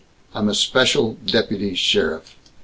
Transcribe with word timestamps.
I'm 0.33 0.49
a 0.49 0.55
special 0.55 1.15
deputy 1.27 1.75
sheriff." 1.75 2.35